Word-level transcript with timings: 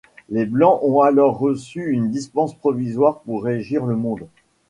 Les 0.29 0.47
blancs 0.47 0.79
ont 0.81 1.01
alors 1.01 1.37
reçu 1.37 1.91
une 1.91 2.09
dispense 2.09 2.55
provisoire 2.57 3.19
pour 3.19 3.43
régir 3.43 3.85
le 3.85 3.95
monde. 3.95 4.25